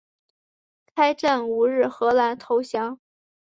[0.95, 2.99] 开战五日荷兰投降。